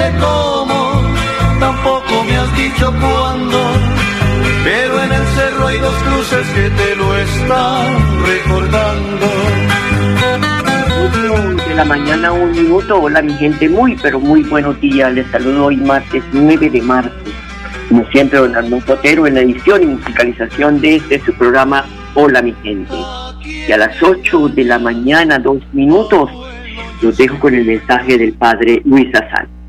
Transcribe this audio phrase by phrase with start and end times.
[0.00, 1.02] Dijiste cómo,
[1.58, 3.58] tampoco me has dicho cuándo.
[4.64, 9.26] Pero en el cerro hay dos cruces que te lo están recordando.
[11.12, 13.00] 8 de la mañana, un minuto.
[13.00, 15.12] Hola, mi gente, muy, pero muy buenos días.
[15.14, 17.10] Les saludo hoy martes 9 de marzo.
[17.88, 21.84] Como siempre, don Arnón Potero en la edición y musicalización de este su programa
[22.14, 22.94] Hola, mi gente.
[23.66, 26.30] Y a las 8 de la mañana, dos minutos,
[27.00, 29.59] los dejo con el mensaje del padre Luis Azán.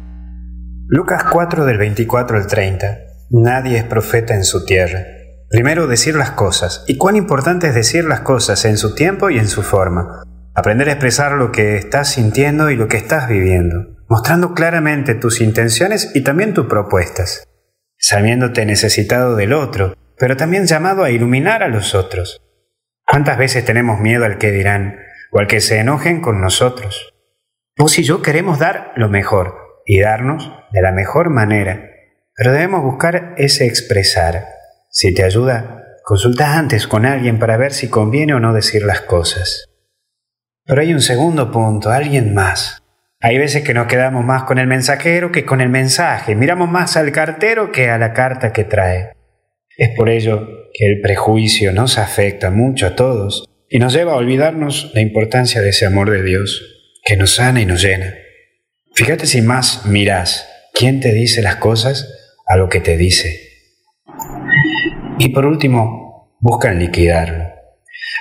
[0.94, 2.98] Lucas 4 del 24 al 30.
[3.30, 5.06] Nadie es profeta en su tierra.
[5.50, 6.84] Primero decir las cosas.
[6.86, 10.22] Y cuán importante es decir las cosas en su tiempo y en su forma.
[10.54, 15.40] Aprender a expresar lo que estás sintiendo y lo que estás viviendo, mostrando claramente tus
[15.40, 17.48] intenciones y también tus propuestas,
[17.98, 22.42] sabiéndote necesitado del otro, pero también llamado a iluminar a los otros.
[23.08, 25.00] ¿Cuántas veces tenemos miedo al que dirán
[25.32, 27.14] o al que se enojen con nosotros?
[27.78, 31.90] Vos y yo queremos dar lo mejor y darnos de la mejor manera,
[32.34, 34.46] pero debemos buscar ese expresar.
[34.90, 39.02] Si te ayuda, consulta antes con alguien para ver si conviene o no decir las
[39.02, 39.66] cosas.
[40.64, 42.82] Pero hay un segundo punto, alguien más.
[43.20, 46.96] Hay veces que nos quedamos más con el mensajero que con el mensaje, miramos más
[46.96, 49.12] al cartero que a la carta que trae.
[49.76, 54.18] Es por ello que el prejuicio nos afecta mucho a todos y nos lleva a
[54.18, 56.62] olvidarnos la importancia de ese amor de Dios
[57.04, 58.21] que nos sana y nos llena.
[58.94, 62.08] Fíjate si más mirás quién te dice las cosas
[62.46, 63.50] a lo que te dice.
[65.18, 67.46] Y por último, buscan liquidarlo.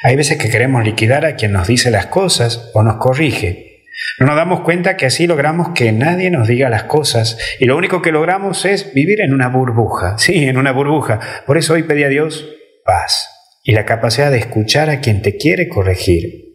[0.05, 3.85] Hay veces que queremos liquidar a quien nos dice las cosas o nos corrige.
[4.19, 7.77] No nos damos cuenta que así logramos que nadie nos diga las cosas y lo
[7.77, 10.17] único que logramos es vivir en una burbuja.
[10.19, 11.19] Sí, en una burbuja.
[11.47, 12.49] Por eso hoy pedí a Dios
[12.85, 13.29] paz
[13.65, 16.50] y la capacidad de escuchar a quien te quiere corregir.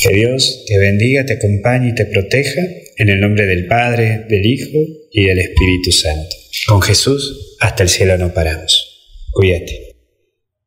[0.00, 2.62] Que Dios te bendiga, te acompañe y te proteja
[2.96, 4.78] en el nombre del Padre, del Hijo
[5.12, 6.34] y del Espíritu Santo.
[6.66, 9.28] Con Jesús hasta el cielo no paramos.
[9.32, 9.94] Cuídate.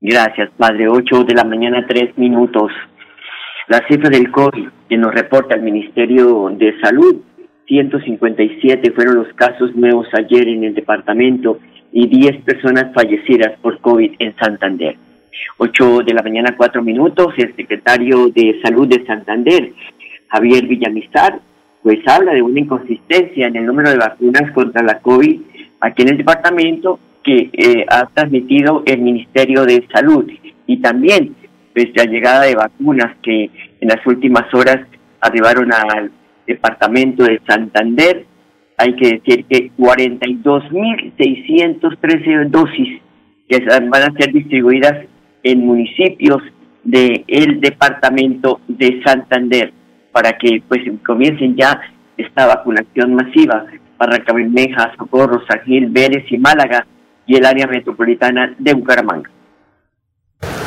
[0.02, 0.88] Gracias, Padre.
[0.88, 2.72] 8 de la mañana, 3 minutos.
[3.68, 7.22] La cifra del COVID que nos reporta el Ministerio de Salud,
[7.68, 11.60] 157 fueron los casos nuevos ayer en el departamento
[11.92, 14.96] y 10 personas fallecidas por COVID en Santander.
[15.58, 19.74] 8 de la mañana, 4 minutos, el secretario de Salud de Santander,
[20.28, 21.40] Javier Villamizar,
[21.82, 25.42] pues habla de una inconsistencia en el número de vacunas contra la COVID
[25.82, 30.30] aquí en el departamento que eh, ha transmitido el Ministerio de Salud
[30.68, 31.36] y también
[31.74, 34.78] pues, la llegada de vacunas que en las últimas horas
[35.22, 36.12] arribaron al
[36.46, 38.26] departamento de Santander.
[38.78, 43.02] Hay que decir que 42.613 dosis
[43.48, 45.06] que van a ser distribuidas
[45.46, 46.42] en municipios
[46.84, 49.72] del departamento de Santander
[50.12, 51.80] para que pues comiencen ya
[52.18, 53.66] esta vacunación masiva
[53.98, 56.86] para Bermeja, Socorro, San Gil, Vélez y Málaga
[57.28, 59.30] y el área metropolitana de Bucaramanga.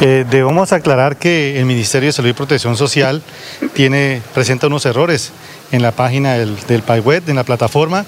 [0.00, 3.20] Eh, debemos aclarar que el Ministerio de Salud y Protección Social
[3.74, 5.32] tiene, presenta unos errores
[5.72, 8.04] en la página del, del web, en la plataforma,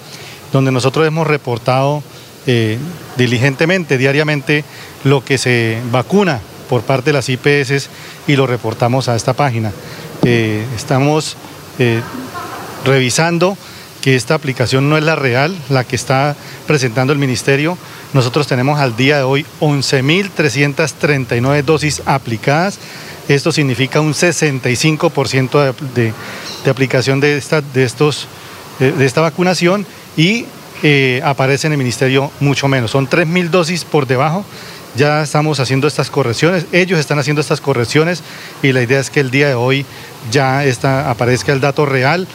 [0.52, 2.04] donde nosotros hemos reportado
[2.46, 2.78] eh,
[3.16, 4.64] diligentemente, diariamente,
[5.02, 6.40] lo que se vacuna
[6.70, 7.90] por parte de las IPS
[8.28, 9.72] y lo reportamos a esta página.
[10.22, 11.36] eh, estamos
[11.80, 12.00] eh,
[12.84, 13.58] revisando
[14.00, 16.36] que esta aplicación no es la real, la que está
[16.68, 17.76] presentando el ministerio.
[18.12, 22.78] Nosotros tenemos al día de hoy 11.339 dosis aplicadas.
[23.28, 26.14] Esto significa un 65% de,
[26.70, 28.28] aplicación de esta, de, estos,
[28.78, 29.84] de, esta vacunación
[30.16, 30.44] y
[30.84, 32.92] eh, aparece en el ministerio mucho menos.
[32.92, 34.44] Son 3.000 dosis por debajo
[34.96, 38.22] ya estamos haciendo estas correcciones, ellos están haciendo estas correcciones
[38.62, 39.86] y la idea es que el día de hoy
[40.30, 42.26] ya está, aparezca el dato real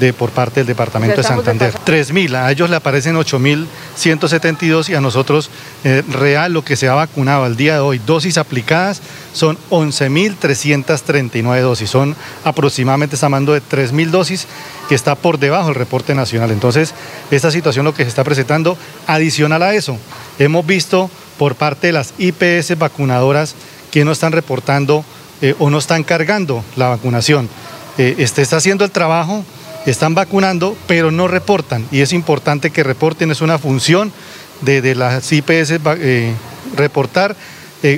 [0.00, 1.72] de, por parte del Departamento de Santander.
[1.74, 5.50] 3.000, a ellos le aparecen 8.172 y a nosotros
[5.84, 9.02] eh, real lo que se ha vacunado al día de hoy, dosis aplicadas,
[9.32, 14.46] son 11.339 dosis, son aproximadamente, estamos hablando de 3.000 dosis
[14.88, 16.50] que está por debajo del reporte nacional.
[16.50, 16.94] Entonces,
[17.30, 18.76] esta situación lo que se está presentando,
[19.06, 19.98] adicional a eso,
[20.38, 23.54] hemos visto por parte de las IPS vacunadoras
[23.90, 25.06] que no están reportando
[25.40, 27.48] eh, o no están cargando la vacunación.
[27.96, 29.42] Eh, este está haciendo el trabajo,
[29.86, 31.86] están vacunando, pero no reportan.
[31.90, 34.12] Y es importante que reporten, es una función
[34.60, 36.34] de, las IPS eh,
[36.76, 37.34] reportar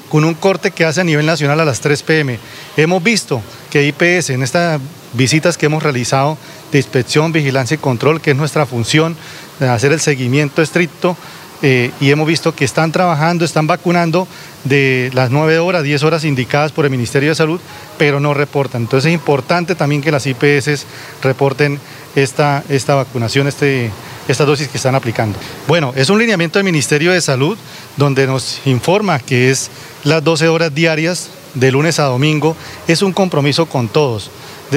[0.09, 2.39] con un corte que hace a nivel nacional a las 3 pm.
[2.77, 3.43] Hemos visto
[3.73, 4.81] que IPS en estas
[5.15, 6.39] visitas que hemos realizado
[6.71, 9.17] de inspección, vigilancia y control, que es nuestra función,
[9.59, 11.17] hacer el seguimiento estricto,
[11.63, 14.27] eh, y hemos visto que están trabajando, están vacunando
[14.65, 17.61] de las 9 horas, 10 horas indicadas por el Ministerio de Salud,
[17.99, 18.83] pero no reportan.
[18.83, 20.87] Entonces es importante también que las IPS
[21.23, 21.79] reporten
[22.17, 23.91] esta, esta vacunación, este,
[24.29, 25.39] esta dosis que están aplicando.
[25.69, 27.57] Bueno, es un lineamiento del Ministerio de Salud
[27.97, 29.71] donde nos informa que es
[30.05, 32.57] las 12 horas diarias de lunes a domingo,
[32.89, 34.31] es un compromiso con todos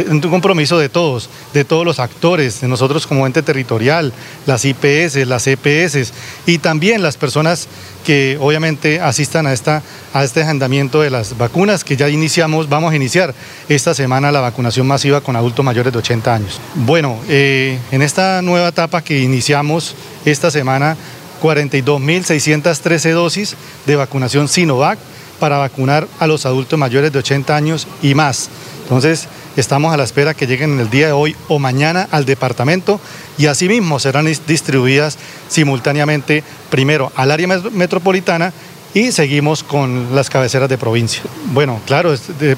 [0.10, 4.14] un compromiso de todos, de todos los actores, de nosotros como ente territorial,
[4.46, 6.12] las IPS, las EPS
[6.46, 7.68] y también las personas
[8.06, 9.82] que obviamente asistan a, esta,
[10.14, 13.34] a este agendamiento de las vacunas que ya iniciamos, vamos a iniciar
[13.68, 16.60] esta semana la vacunación masiva con adultos mayores de 80 años.
[16.76, 19.96] Bueno, eh, en esta nueva etapa que iniciamos
[20.26, 20.98] esta semana,
[21.42, 23.56] 42.613 dosis
[23.86, 25.00] de vacunación Sinovac
[25.40, 28.50] para vacunar a los adultos mayores de 80 años y más.
[28.84, 32.26] Entonces, estamos a la espera que lleguen en el día de hoy o mañana al
[32.26, 33.00] departamento
[33.38, 35.18] y asimismo serán distribuidas
[35.48, 38.54] simultáneamente primero al área metropolitana
[38.94, 41.22] y seguimos con las cabeceras de provincia.
[41.52, 42.14] Bueno, claro,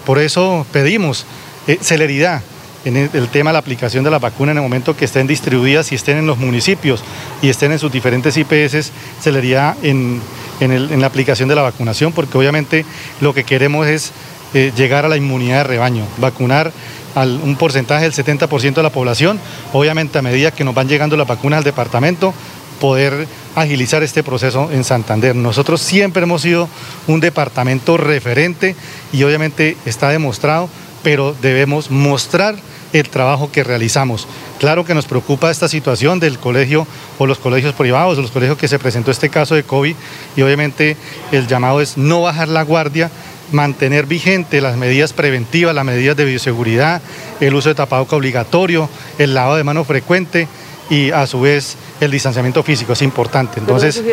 [0.05, 1.25] por eso pedimos
[1.67, 2.41] eh, celeridad
[2.85, 5.91] en el, tema de la aplicación de la vacuna en el momento que estén distribuidas
[5.91, 7.03] y estén en los municipios
[7.41, 10.21] y estén en sus diferentes IPS, celeridad en,
[10.59, 12.85] en la aplicación de la vacunación, porque obviamente
[13.19, 14.13] lo que queremos es
[14.53, 16.71] eh, llegar a la inmunidad de rebaño, vacunar
[17.15, 19.39] al un porcentaje del 70% de la población,
[19.73, 22.33] obviamente a medida que nos van llegando las vacunas al departamento,
[22.79, 25.35] poder agilizar este proceso en Santander.
[25.35, 26.69] Nosotros siempre hemos sido
[27.07, 28.75] un departamento referente
[29.11, 30.69] y obviamente está demostrado,
[31.03, 32.55] pero debemos mostrar
[32.93, 34.27] el trabajo que realizamos.
[34.59, 38.57] Claro que nos preocupa esta situación del colegio o los colegios privados, o los colegios
[38.57, 39.95] que se presentó este caso de COVID
[40.35, 40.95] y obviamente
[41.31, 43.11] el llamado es no bajar la guardia,
[43.51, 47.01] mantener vigente las medidas preventivas, las medidas de bioseguridad,
[47.39, 50.47] el uso de tapaboca obligatorio, el lavado de mano frecuente
[50.89, 53.59] y a su vez el distanciamiento físico es importante.
[53.59, 54.03] Entonces,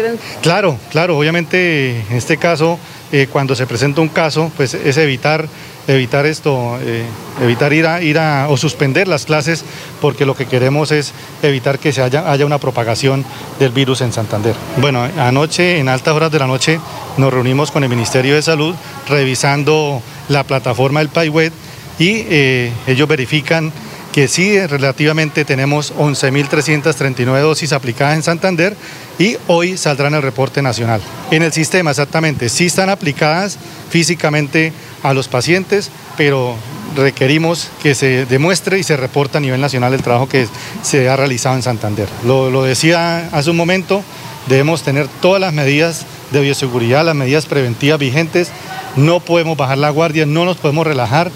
[0.42, 2.78] claro, claro, obviamente en este caso,
[3.12, 5.48] eh, cuando se presenta un caso, pues es evitar
[5.86, 7.04] evitar esto, eh,
[7.42, 9.64] evitar ir a, ir a o suspender las clases
[10.00, 13.24] porque lo que queremos es evitar que se haya, haya una propagación
[13.58, 14.54] del virus en Santander.
[14.78, 16.80] Bueno, anoche, en altas horas de la noche,
[17.16, 18.74] nos reunimos con el Ministerio de Salud
[19.08, 21.52] revisando la plataforma del PayWeb
[21.98, 23.72] y eh, ellos verifican
[24.14, 28.76] que sí, relativamente tenemos 11.339 dosis aplicadas en Santander
[29.18, 31.00] y hoy saldrá en el reporte nacional.
[31.32, 33.58] En el sistema, exactamente, sí están aplicadas
[33.90, 36.54] físicamente a los pacientes, pero
[36.94, 40.46] requerimos que se demuestre y se reporte a nivel nacional el trabajo que
[40.82, 42.08] se ha realizado en Santander.
[42.24, 44.04] Lo, decía hace un momento,
[44.46, 48.52] debemos tener todas las medidas de bioseguridad, las medidas preventivas vigentes,
[48.94, 51.32] no podemos bajar la guardia, no nos podemos relajar,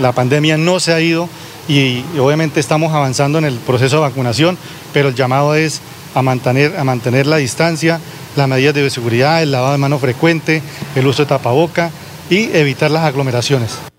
[0.00, 1.28] la pandemia no se ha ido
[1.68, 4.56] y obviamente estamos avanzando en el proceso de vacunación,
[4.92, 5.82] pero el llamado es
[6.14, 7.98] a mantener, a mantener la distancia,
[8.36, 10.60] las medidas de bioseguridad, el lavado de mano frecuente,
[10.96, 11.90] el uso de tapaboca
[12.30, 13.90] y evitar las aglomeraciones.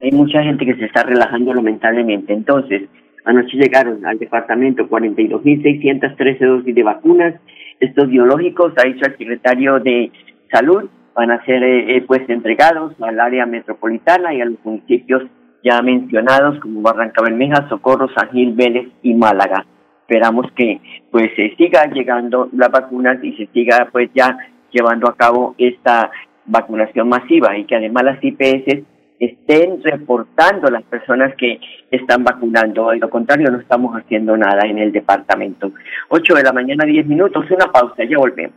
[0.00, 2.32] Hay mucha gente que se está relajando lamentablemente.
[2.32, 2.88] Entonces,
[3.24, 7.34] anoche llegaron al departamento 42.613 dosis de vacunas.
[7.78, 10.10] Estos biológicos, ha dicho el secretario de
[10.50, 15.22] Salud, van a ser eh, eh, pues entregados al área metropolitana y a los municipios
[15.62, 19.64] ya mencionados como Barranca Bermeja, Socorro, San Gil, Vélez y Málaga.
[20.02, 24.36] Esperamos que pues se siga llegando las vacunas y se siga pues ya
[24.70, 26.10] llevando a cabo esta
[26.44, 28.84] vacunación masiva y que además las IPS
[29.18, 32.90] estén reportando las personas que están vacunando.
[32.90, 35.70] De lo contrario, no estamos haciendo nada en el departamento.
[36.08, 38.56] 8 de la mañana, 10 minutos, una pausa, ya volvemos.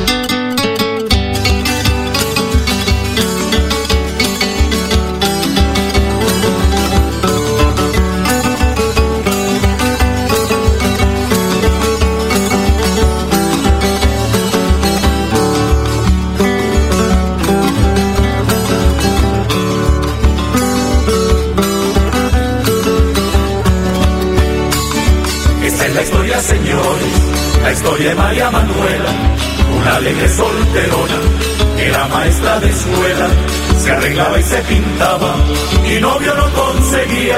[28.03, 29.11] De María Manuela,
[29.77, 31.19] una alegre solterona,
[31.77, 33.27] era maestra de escuela,
[33.77, 35.35] se arreglaba y se pintaba,
[35.85, 37.37] y novio no conseguía,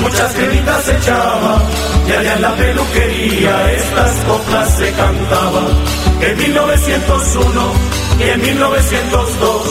[0.00, 1.62] muchas cremitas echaba,
[2.08, 5.68] y allá en la peluquería estas coplas se cantaban.
[6.20, 7.72] En 1901
[8.18, 9.62] y en 1902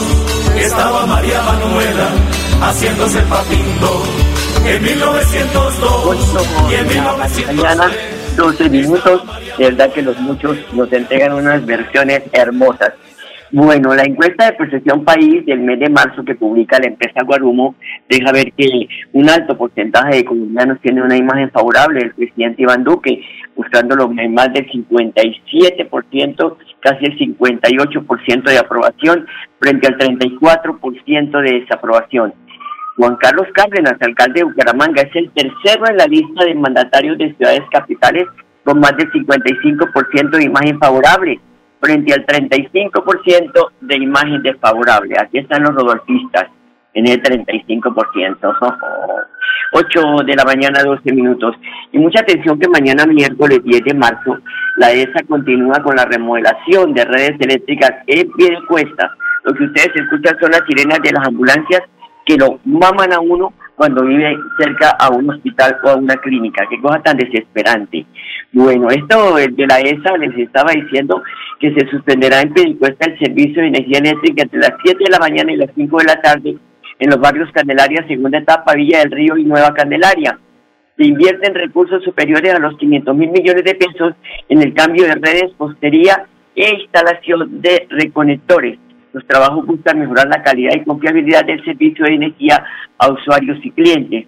[0.56, 2.08] estaba María Manuela
[2.62, 4.02] haciéndose el.
[4.64, 6.16] En 1902
[6.70, 9.22] y en 1903 mañana, 12 minutos.
[9.58, 12.92] De verdad que los muchos nos entregan unas versiones hermosas.
[13.54, 17.74] Bueno, la encuesta de percepción país del mes de marzo que publica la empresa Guarumo
[18.08, 22.82] deja ver que un alto porcentaje de colombianos tiene una imagen favorable del presidente Iván
[22.82, 23.22] Duque,
[23.54, 29.26] buscándolo en más del 57%, casi el 58% de aprobación
[29.60, 32.32] frente al 34% de desaprobación.
[32.96, 37.34] Juan Carlos Cárdenas, alcalde de Bucaramanga, es el tercero en la lista de mandatarios de
[37.34, 38.26] ciudades capitales
[38.64, 41.40] con más del 55% de imagen favorable
[41.80, 45.16] frente al 35% de imagen desfavorable.
[45.18, 46.48] Aquí están los rodolfistas
[46.94, 48.56] en el 35%.
[49.72, 51.56] 8 de la mañana, 12 minutos.
[51.90, 54.38] Y mucha atención que mañana miércoles 10 de marzo,
[54.76, 59.10] la ESA continúa con la remodelación de redes eléctricas en pie de cuesta.
[59.44, 61.82] Lo que ustedes escuchan son las sirenas de las ambulancias
[62.26, 66.66] que lo maman a uno cuando vive cerca a un hospital o a una clínica.
[66.68, 68.06] Qué cosa tan desesperante.
[68.52, 71.22] Bueno, esto de la ESA les estaba diciendo
[71.58, 75.18] que se suspenderá en Pedicuesta el servicio de energía eléctrica entre las 7 de la
[75.18, 76.56] mañana y las 5 de la tarde
[76.98, 80.38] en los barrios Candelaria, segunda etapa, Villa del Río y Nueva Candelaria.
[80.96, 84.14] Se invierten recursos superiores a los 500 mil millones de pesos
[84.48, 88.78] en el cambio de redes, postería e instalación de reconectores.
[89.12, 92.64] Los trabajos buscan mejorar la calidad y confiabilidad del servicio de energía
[92.98, 94.26] a usuarios y clientes.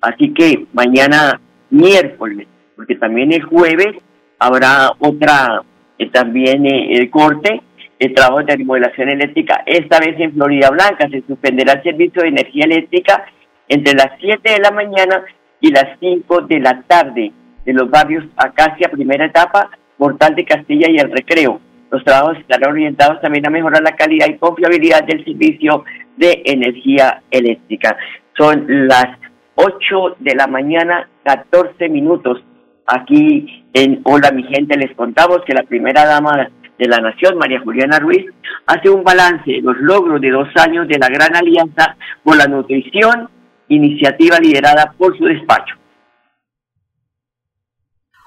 [0.00, 3.96] Así que mañana miércoles, porque también el jueves
[4.38, 5.62] habrá otra,
[5.98, 7.62] eh, también eh, el corte,
[7.98, 9.62] el trabajo de remodelación eléctrica.
[9.66, 13.24] Esta vez en Florida Blanca se suspenderá el servicio de energía eléctrica
[13.68, 15.24] entre las 7 de la mañana
[15.60, 17.32] y las 5 de la tarde
[17.64, 21.60] de los barrios Acacia, primera etapa, Portal de Castilla y el Recreo.
[21.94, 25.84] Los trabajos estarán orientados también a mejorar la calidad y confiabilidad del servicio
[26.16, 27.96] de energía eléctrica.
[28.36, 29.06] Son las
[29.54, 32.42] 8 de la mañana, 14 minutos.
[32.84, 37.60] Aquí en Hola mi gente les contamos que la primera dama de la Nación, María
[37.60, 38.26] Juliana Ruiz,
[38.66, 42.48] hace un balance de los logros de dos años de la Gran Alianza por la
[42.48, 43.28] Nutrición,
[43.68, 45.76] iniciativa liderada por su despacho.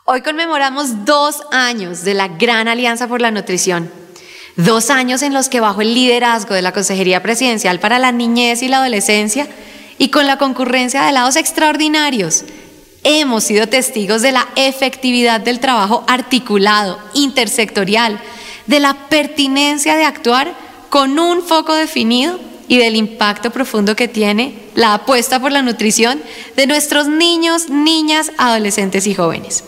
[0.09, 3.91] Hoy conmemoramos dos años de la Gran Alianza por la Nutrición.
[4.55, 8.63] Dos años en los que bajo el liderazgo de la Consejería Presidencial para la Niñez
[8.63, 9.49] y la Adolescencia
[9.97, 12.45] y con la concurrencia de lados extraordinarios,
[13.03, 18.17] hemos sido testigos de la efectividad del trabajo articulado, intersectorial,
[18.65, 20.53] de la pertinencia de actuar
[20.87, 26.21] con un foco definido y del impacto profundo que tiene la apuesta por la nutrición
[26.55, 29.65] de nuestros niños, niñas, adolescentes y jóvenes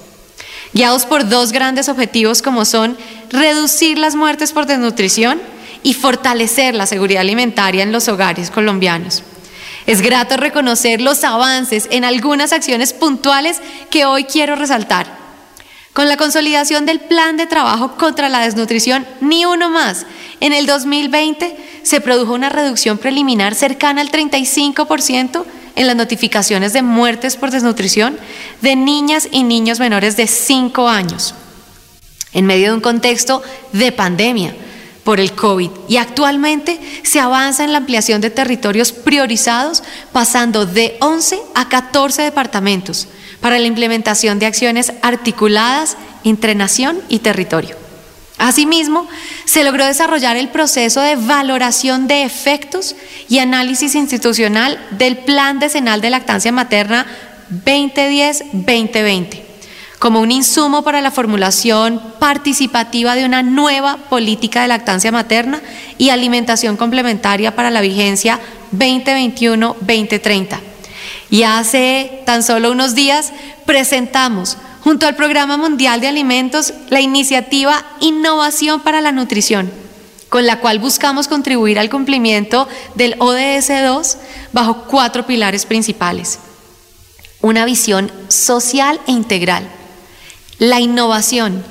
[0.73, 2.97] guiados por dos grandes objetivos como son
[3.29, 5.41] reducir las muertes por desnutrición
[5.83, 9.23] y fortalecer la seguridad alimentaria en los hogares colombianos.
[9.85, 15.17] Es grato reconocer los avances en algunas acciones puntuales que hoy quiero resaltar.
[15.93, 20.05] Con la consolidación del plan de trabajo contra la desnutrición, ni uno más,
[20.39, 25.45] en el 2020 se produjo una reducción preliminar cercana al 35%
[25.79, 28.19] en las notificaciones de muertes por desnutrición
[28.61, 31.33] de niñas y niños menores de 5 años,
[32.33, 34.53] en medio de un contexto de pandemia
[35.05, 35.69] por el COVID.
[35.87, 39.81] Y actualmente se avanza en la ampliación de territorios priorizados,
[40.11, 43.07] pasando de 11 a 14 departamentos
[43.39, 45.95] para la implementación de acciones articuladas
[46.25, 47.78] entre nación y territorio.
[48.39, 49.07] Asimismo,
[49.45, 52.95] se logró desarrollar el proceso de valoración de efectos
[53.27, 57.05] y análisis institucional del Plan Decenal de Lactancia Materna
[57.65, 59.43] 2010-2020
[59.99, 65.61] como un insumo para la formulación participativa de una nueva política de lactancia materna
[65.97, 68.39] y alimentación complementaria para la vigencia
[68.73, 70.57] 2021-2030.
[71.29, 73.33] Y hace tan solo unos días
[73.65, 74.57] presentamos
[74.89, 79.71] junto al Programa Mundial de Alimentos la iniciativa Innovación para la Nutrición,
[80.29, 84.17] con la cual buscamos contribuir al cumplimiento del ODS 2
[84.51, 86.39] bajo cuatro pilares principales.
[87.41, 89.69] Una visión social e integral
[90.57, 91.63] la innovación,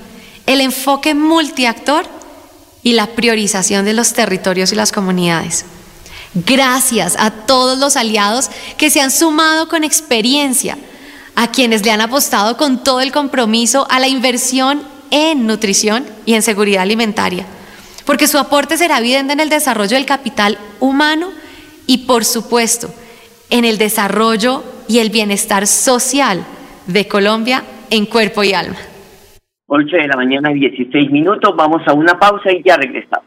[0.47, 2.07] el enfoque multiactor
[2.85, 5.65] y la priorización de los territorios y las comunidades.
[6.35, 10.79] Gracias a todos los aliados que se han sumado con experiencia,
[11.41, 16.35] a quienes le han apostado con todo el compromiso a la inversión en nutrición y
[16.35, 17.47] en seguridad alimentaria,
[18.05, 21.29] porque su aporte será evidente en el desarrollo del capital humano
[21.87, 22.89] y, por supuesto,
[23.51, 26.45] en el desarrollo y el bienestar social
[26.89, 28.77] de Colombia en cuerpo y alma.
[29.69, 31.55] 8 de la mañana, 16 minutos.
[31.57, 33.27] Vamos a una pausa y ya regresamos.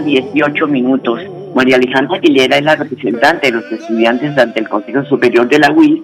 [0.00, 1.20] La mañana 18 minutos.
[1.54, 5.72] María Alejandra Aguilera es la representante de los estudiantes ante el Consejo Superior de la
[5.72, 6.00] UIS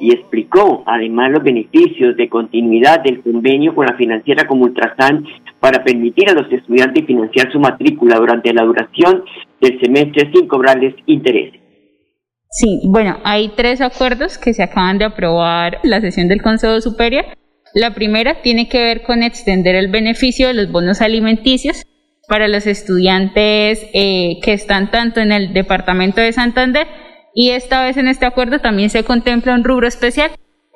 [0.00, 5.24] y explicó además los beneficios de continuidad del convenio con la financiera como Ultrasan
[5.60, 9.24] para permitir a los estudiantes financiar su matrícula durante la duración
[9.60, 11.60] del semestre sin cobrarles intereses.
[12.50, 16.80] Sí, bueno, hay tres acuerdos que se acaban de aprobar en la sesión del Consejo
[16.80, 17.24] Superior.
[17.74, 21.84] La primera tiene que ver con extender el beneficio de los bonos alimenticios
[22.30, 26.86] para los estudiantes eh, que están tanto en el departamento de Santander
[27.34, 30.30] y esta vez en este acuerdo también se contempla un rubro especial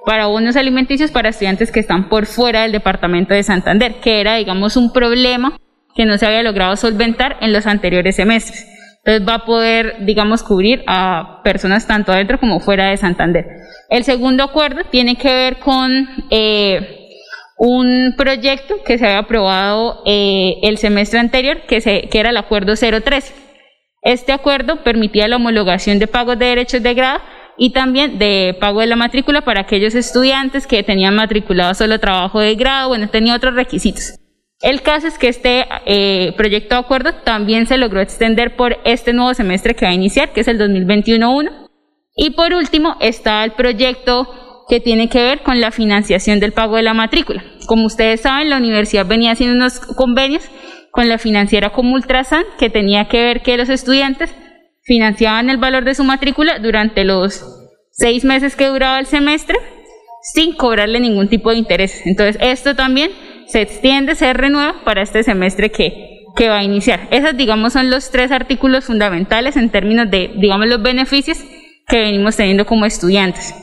[0.05, 4.35] para bonos alimenticios para estudiantes que están por fuera del departamento de Santander, que era,
[4.35, 5.57] digamos, un problema
[5.95, 8.67] que no se había logrado solventar en los anteriores semestres.
[9.05, 13.47] Entonces va a poder, digamos, cubrir a personas tanto adentro como fuera de Santander.
[13.91, 17.04] El segundo acuerdo tiene que ver con eh,
[17.57, 22.37] un proyecto que se había aprobado eh, el semestre anterior, que, se, que era el
[22.37, 23.35] acuerdo 013.
[24.03, 27.21] Este acuerdo permitía la homologación de pagos de derechos de grado
[27.57, 32.41] y también de pago de la matrícula para aquellos estudiantes que tenían matriculado solo trabajo
[32.41, 34.19] de grado, bueno, tenía otros requisitos.
[34.61, 39.13] El caso es que este eh, proyecto de acuerdo también se logró extender por este
[39.13, 41.69] nuevo semestre que va a iniciar, que es el 2021-1.
[42.17, 46.77] Y por último está el proyecto que tiene que ver con la financiación del pago
[46.77, 47.45] de la matrícula.
[47.67, 50.45] Como ustedes saben, la universidad venía haciendo unos convenios
[50.91, 54.35] con la financiera como Ultrasan, que tenía que ver que los estudiantes
[54.85, 57.45] financiaban el valor de su matrícula durante los
[57.91, 59.59] seis meses que duraba el semestre
[60.33, 62.07] sin cobrarle ningún tipo de interés.
[62.07, 63.11] Entonces, esto también
[63.47, 67.09] se extiende, se renueva para este semestre que, que va a iniciar.
[67.11, 71.39] Esos, digamos, son los tres artículos fundamentales en términos de, digamos, los beneficios
[71.87, 73.55] que venimos teniendo como estudiantes.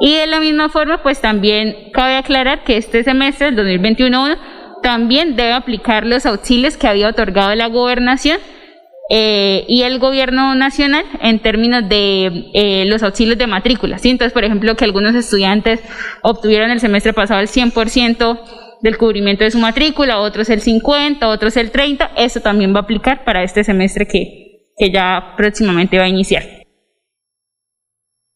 [0.00, 4.36] Y de la misma forma, pues también cabe aclarar que este semestre, el 2021
[4.82, 8.38] también debe aplicar los auxilios que había otorgado la gobernación
[9.08, 13.98] eh, y el gobierno nacional en términos de eh, los auxilios de matrícula.
[13.98, 14.10] ¿sí?
[14.10, 15.80] Entonces, por ejemplo, que algunos estudiantes
[16.22, 18.40] obtuvieron el semestre pasado el 100%
[18.82, 22.82] del cubrimiento de su matrícula, otros el 50, otros el 30, eso también va a
[22.82, 26.65] aplicar para este semestre que, que ya próximamente va a iniciar.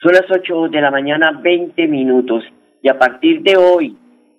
[0.02, 2.42] Son las 8 de la mañana, 20 minutos,
[2.80, 3.98] y a partir de hoy,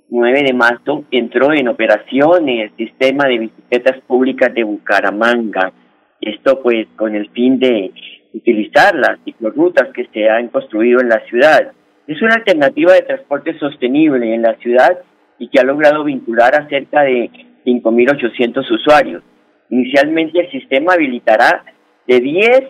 [0.09, 5.71] 9 de marzo, entró en operación el sistema de bicicletas públicas de Bucaramanga.
[6.19, 7.91] Esto pues con el fin de
[8.33, 11.71] utilizar las ciclorrutas que se han construido en la ciudad.
[12.07, 14.97] Es una alternativa de transporte sostenible en la ciudad
[15.37, 17.29] y que ha logrado vincular a cerca de
[17.67, 19.21] 5.800 usuarios.
[19.69, 21.63] Inicialmente el sistema habilitará
[22.07, 22.63] de 10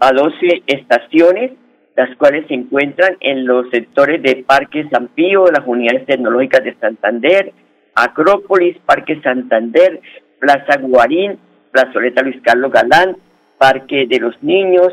[0.00, 1.52] a 12 estaciones,
[1.96, 6.74] las cuales se encuentran en los sectores de Parque San Pío, las unidades tecnológicas de
[6.76, 7.52] Santander,
[7.94, 10.00] Acrópolis, Parque Santander,
[10.38, 11.38] Plaza Guarín,
[11.72, 13.16] Plazoleta Luis Carlos Galán,
[13.58, 14.92] Parque de los Niños,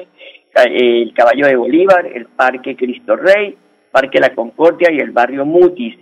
[0.66, 3.56] el Caballo de Bolívar, el Parque Cristo Rey,
[3.92, 5.98] Parque La Concordia y el barrio Mutis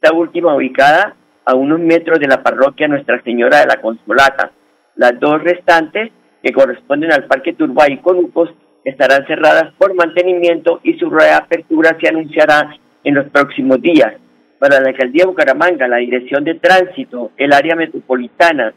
[0.00, 4.52] esta última ubicada a unos metros de la parroquia Nuestra Señora de la Consolata.
[4.94, 8.48] Las dos restantes, que corresponden al Parque Turbay y Conucos,
[8.88, 12.74] estarán cerradas por mantenimiento y su reapertura se anunciará
[13.04, 14.14] en los próximos días.
[14.58, 18.72] Para la alcaldía de Bucaramanga, la Dirección de Tránsito, el área metropolitana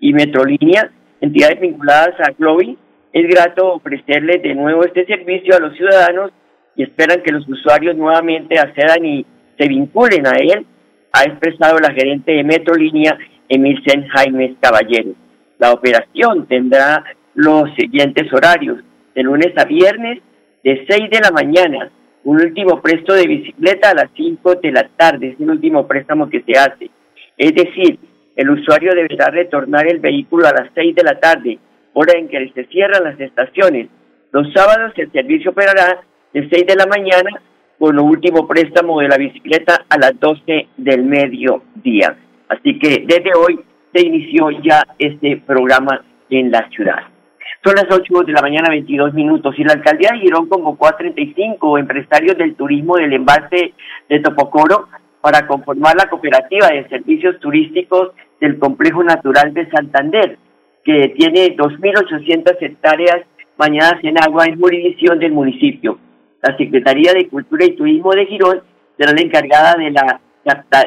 [0.00, 2.76] y Metrolínea, entidades vinculadas a Globi,
[3.12, 6.30] es grato ofrecerles de nuevo este servicio a los ciudadanos
[6.74, 9.26] y esperan que los usuarios nuevamente accedan y
[9.58, 10.64] se vinculen a él,
[11.12, 13.18] ha expresado la gerente de Metrolínea,
[13.48, 15.10] Emilcen Jaime Caballero.
[15.58, 18.78] La operación tendrá los siguientes horarios,
[19.14, 20.20] de lunes a viernes,
[20.62, 21.90] de 6 de la mañana,
[22.24, 26.28] un último presto de bicicleta a las 5 de la tarde, es el último préstamo
[26.28, 26.90] que se hace.
[27.36, 27.98] Es decir,
[28.36, 31.58] el usuario deberá retornar el vehículo a las 6 de la tarde,
[31.94, 33.88] hora en que se cierran las estaciones.
[34.32, 37.30] Los sábados el servicio operará de 6 de la mañana
[37.78, 42.16] con el último préstamo de la bicicleta a las 12 del mediodía.
[42.48, 43.58] Así que desde hoy
[43.92, 47.04] se inició ya este programa en la ciudad.
[47.64, 50.96] Son las 8 de la mañana, 22 minutos, y la alcaldía de Girón convocó a
[50.96, 53.74] 35 empresarios del turismo del embalse
[54.08, 54.88] de Topocoro
[55.20, 60.38] para conformar la cooperativa de servicios turísticos del Complejo Natural de Santander,
[60.84, 63.22] que tiene 2.800 hectáreas
[63.58, 65.98] bañadas en agua en jurisdicción del municipio
[66.42, 68.62] la Secretaría de Cultura y Turismo de Girón
[68.96, 70.20] será la encargada de la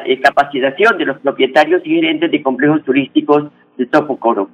[0.04, 4.48] eh, capacitación de los propietarios y gerentes de complejos turísticos de Topocoro.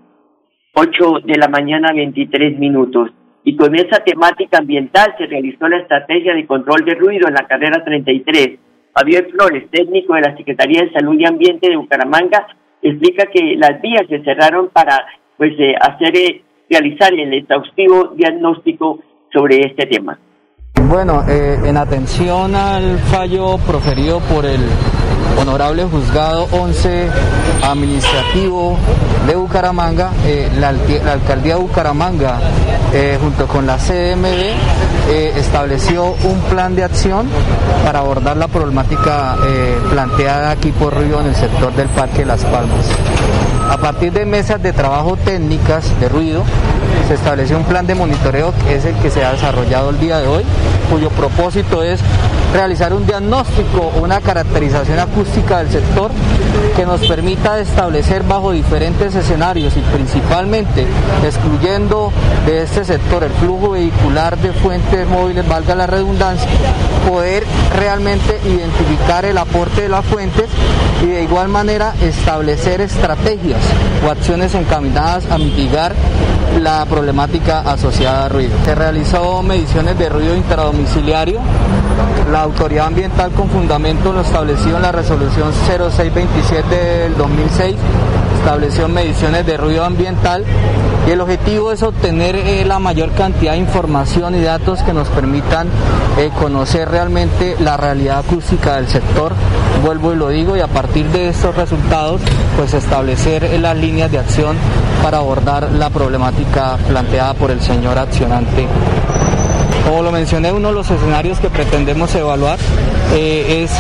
[0.74, 3.10] 8 de la mañana, 23 minutos.
[3.42, 7.46] Y con esa temática ambiental se realizó la estrategia de control de ruido en la
[7.46, 8.58] carrera 33.
[8.94, 12.46] Javier Flores, técnico de la Secretaría de Salud y Ambiente de Bucaramanga,
[12.82, 15.06] explica que las vías se cerraron para
[15.36, 19.00] pues eh, hacer eh, realizar el exhaustivo diagnóstico
[19.32, 20.18] sobre este tema.
[20.90, 24.60] Bueno, eh, en atención al fallo proferido por el
[25.40, 27.06] Honorable Juzgado 11
[27.62, 28.76] Administrativo
[29.24, 30.70] de Bucaramanga, eh, la,
[31.12, 32.40] Alcaldía de Bucaramanga,
[32.92, 37.28] eh, junto con la CMB, estableció un plan de acción
[37.84, 39.36] para abordar la problemática
[39.90, 42.86] planteada aquí por Río en el sector del Parque Las Palmas.
[43.70, 46.42] A partir de mesas de trabajo técnicas de ruido,
[47.08, 50.18] se estableció un plan de monitoreo que es el que se ha desarrollado el día
[50.18, 50.44] de hoy,
[50.90, 52.00] cuyo propósito es
[52.52, 56.10] realizar un diagnóstico una caracterización acústica del sector
[56.76, 60.86] que nos permita establecer bajo diferentes escenarios y principalmente
[61.24, 62.12] excluyendo
[62.46, 66.48] de este sector el flujo vehicular de fuentes móviles, valga la redundancia,
[67.08, 67.44] poder
[67.76, 70.46] realmente identificar el aporte de las fuentes
[71.02, 73.60] y de igual manera establecer estrategias
[74.06, 75.94] o acciones encaminadas a mitigar
[76.58, 78.56] la problemática asociada a ruido.
[78.64, 81.40] Se realizó mediciones de ruido intradomiciliario.
[82.30, 87.76] La autoridad ambiental con fundamento lo estableció en la resolución 0627 del 2006
[88.38, 90.44] estableció mediciones de ruido ambiental
[91.06, 95.08] Y el objetivo es obtener eh, la mayor cantidad de información y datos que nos
[95.08, 95.66] permitan
[96.18, 99.32] eh, conocer realmente la realidad acústica del sector,
[99.82, 102.20] vuelvo y lo digo, y a partir de estos resultados,
[102.56, 104.56] pues establecer eh, las líneas de acción
[105.02, 108.66] para abordar la problemática planteada por el señor accionante.
[109.88, 112.58] Como lo mencioné, uno de los escenarios que pretendemos evaluar
[113.12, 113.72] eh, es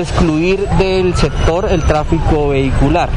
[0.00, 3.10] excluir del sector el tráfico vehicular,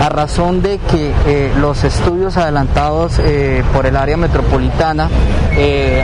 [0.00, 5.10] a razón de que eh, los estudios adelantados eh, por el área metropolitana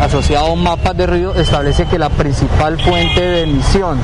[0.03, 3.99] asociado a un mapa de ruido establece que la principal fuente de emisión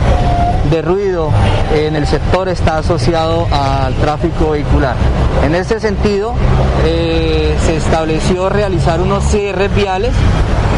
[0.70, 1.30] de ruido
[1.74, 4.96] en el sector está asociado al tráfico vehicular.
[5.44, 6.34] En este sentido,
[6.82, 10.12] se estableció realizar unos cierres viales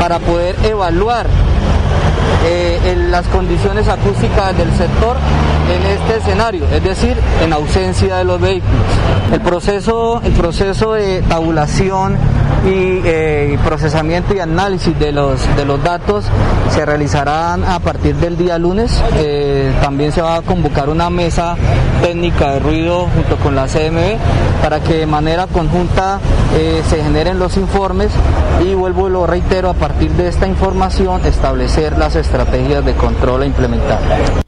[0.01, 1.27] para poder evaluar
[2.45, 5.17] eh, las condiciones acústicas del sector
[5.75, 8.75] en este escenario, es decir, en ausencia de los vehículos.
[9.33, 12.17] El proceso, el proceso de tabulación
[12.65, 16.25] eh, y, procesamiento y análisis de los, de los datos
[16.71, 19.03] se realizarán a partir del día lunes.
[19.17, 21.57] Eh, también se va a convocar una mesa
[22.03, 24.17] técnica de ruido junto con la CMB
[24.63, 26.21] para que de manera conjunta
[26.55, 28.11] eh, se generen los informes
[28.65, 33.43] y vuelvo y lo reitero, a partir de esta información establecer las estrategias de control
[33.43, 33.99] a implementar.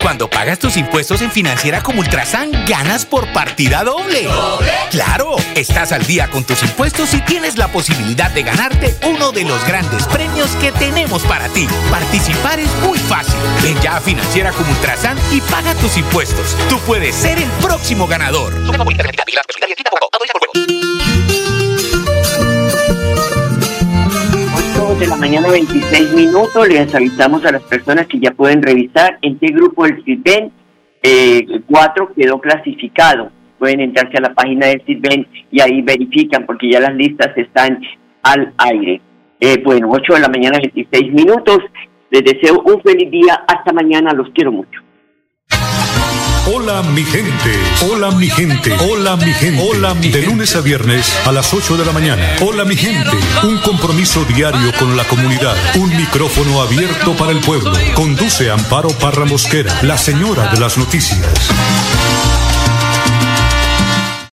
[0.00, 4.24] Cuando pagas tus impuestos en Financiera como Ultrasan, ganas por partida doble.
[4.24, 4.72] ¿Doble?
[4.90, 7.87] Claro, estás al día con tus impuestos y tienes la posibilidad
[8.34, 11.66] de ganarte uno de los grandes premios que tenemos para ti.
[11.90, 13.40] Participar es muy fácil.
[13.62, 16.54] Ven ya a Financiera como Ultrasan y paga tus impuestos.
[16.68, 18.52] Tú puedes ser el próximo ganador.
[18.54, 18.84] 8
[24.98, 29.38] de la mañana 26 minutos, les avisamos a las personas que ya pueden revisar en
[29.38, 30.52] qué grupo el CITBEN
[31.02, 33.30] eh, 4 quedó clasificado.
[33.58, 37.80] Pueden entrarse a la página del CITBEN y ahí verifican porque ya las listas están
[38.22, 39.00] al aire.
[39.40, 41.58] Eh, bueno, 8 de la mañana 26 minutos.
[42.10, 43.44] Les deseo un feliz día.
[43.46, 44.12] Hasta mañana.
[44.12, 44.80] Los quiero mucho.
[46.50, 47.52] Hola mi gente,
[47.90, 51.76] hola mi gente, hola mi gente, hola mi De lunes a viernes a las 8
[51.76, 52.22] de la mañana.
[52.40, 57.72] Hola mi gente, un compromiso diario con la comunidad, un micrófono abierto para el pueblo.
[57.94, 61.50] Conduce Amparo Parra Mosquera, la señora de las noticias.